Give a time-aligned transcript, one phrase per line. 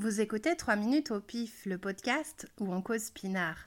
[0.00, 3.66] Vous écoutez 3 minutes au pif, le podcast où on cause pinard.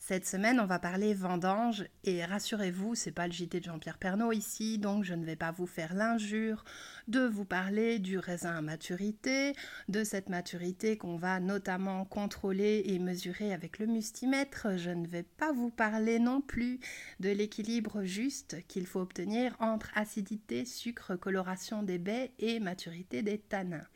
[0.00, 4.32] Cette semaine, on va parler vendange et rassurez-vous, c'est pas le JT de Jean-Pierre Pernaud
[4.32, 6.64] ici, donc je ne vais pas vous faire l'injure
[7.06, 9.54] de vous parler du raisin à maturité,
[9.88, 14.76] de cette maturité qu'on va notamment contrôler et mesurer avec le mustimètre.
[14.76, 16.80] Je ne vais pas vous parler non plus
[17.20, 23.38] de l'équilibre juste qu'il faut obtenir entre acidité, sucre, coloration des baies et maturité des
[23.38, 23.86] tanins.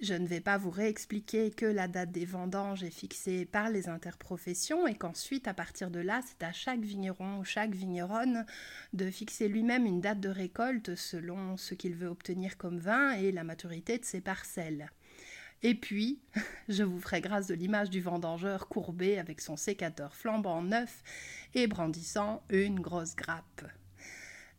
[0.00, 3.90] Je ne vais pas vous réexpliquer que la date des vendanges est fixée par les
[3.90, 8.46] interprofessions et qu'ensuite, à partir de là, c'est à chaque vigneron ou chaque vigneronne
[8.94, 13.30] de fixer lui-même une date de récolte selon ce qu'il veut obtenir comme vin et
[13.30, 14.90] la maturité de ses parcelles.
[15.62, 16.22] Et puis,
[16.70, 21.02] je vous ferai grâce de l'image du vendangeur courbé avec son sécateur flambant neuf
[21.54, 23.66] et brandissant une grosse grappe.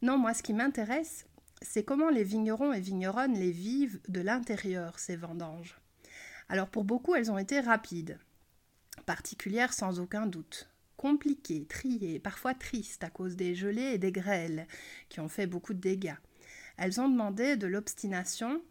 [0.03, 1.25] Non, moi, ce qui m'intéresse,
[1.61, 5.79] c'est comment les vignerons et vigneronnes les vivent de l'intérieur, ces vendanges.
[6.49, 8.17] Alors pour beaucoup, elles ont été rapides,
[9.05, 14.67] particulières sans aucun doute, compliquées, triées, parfois tristes à cause des gelées et des grêles
[15.09, 16.17] qui ont fait beaucoup de dégâts.
[16.77, 18.61] Elles ont demandé de l'obstination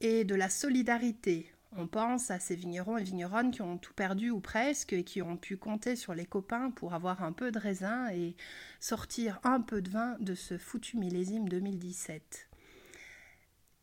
[0.00, 4.30] et de la solidarité on pense à ces vignerons et vigneronnes qui ont tout perdu
[4.30, 7.58] ou presque et qui ont pu compter sur les copains pour avoir un peu de
[7.58, 8.34] raisin et
[8.80, 12.48] sortir un peu de vin de ce foutu millésime 2017.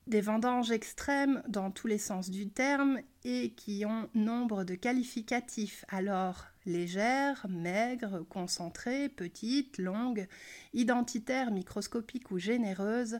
[0.07, 5.83] Des vendanges extrêmes dans tous les sens du terme et qui ont nombre de qualificatifs
[5.89, 10.27] alors légères, maigres, concentrées, petites, longues,
[10.73, 13.19] identitaires, microscopiques ou généreuses,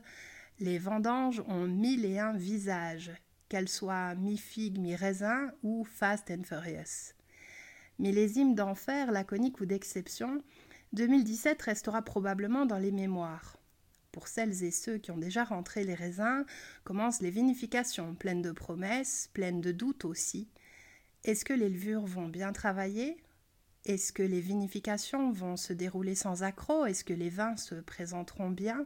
[0.59, 3.11] les vendanges ont mille et un visages
[3.49, 7.13] qu'elle soit mi-figue, mi-raisin ou fast and furious.
[7.99, 10.43] Millésime d'enfer, laconique ou d'exception,
[10.93, 13.57] 2017 restera probablement dans les mémoires.
[14.11, 16.45] Pour celles et ceux qui ont déjà rentré les raisins,
[16.83, 20.49] commencent les vinifications, pleines de promesses, pleines de doutes aussi.
[21.23, 23.21] Est-ce que les levures vont bien travailler?
[23.85, 26.87] Est-ce que les vinifications vont se dérouler sans accroc?
[26.87, 28.85] Est-ce que les vins se présenteront bien?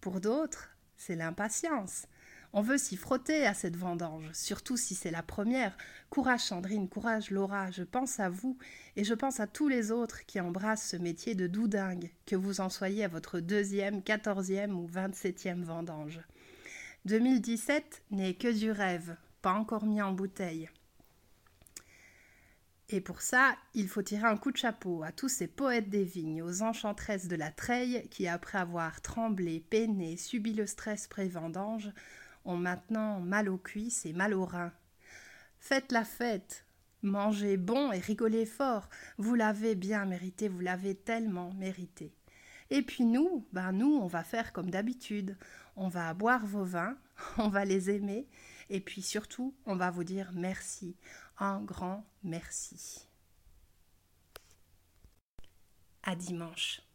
[0.00, 2.06] Pour d'autres, c'est l'impatience.
[2.52, 5.76] On veut s'y frotter à cette vendange, surtout si c'est la première.
[6.10, 8.56] Courage Sandrine, courage Laura, je pense à vous
[8.96, 12.60] et je pense à tous les autres qui embrassent ce métier de doudingue, que vous
[12.60, 16.20] en soyez à votre deuxième, quatorzième ou vingt-septième vendange.
[17.04, 20.68] 2017 n'est que du rêve, pas encore mis en bouteille.
[22.88, 26.04] Et pour ça, il faut tirer un coup de chapeau à tous ces poètes des
[26.04, 31.90] vignes, aux enchantresses de la treille qui, après avoir tremblé, peiné, subi le stress pré-vendange,
[32.46, 34.72] ont maintenant mal aux cuisses et mal aux reins.
[35.58, 36.64] Faites la fête,
[37.02, 42.14] mangez bon et rigolez fort, vous l'avez bien mérité, vous l'avez tellement mérité.
[42.70, 45.36] Et puis nous, ben nous, on va faire comme d'habitude.
[45.76, 46.96] On va boire vos vins,
[47.38, 48.26] on va les aimer,
[48.70, 50.96] et puis surtout, on va vous dire merci,
[51.38, 53.06] un grand merci.
[56.02, 56.85] À dimanche.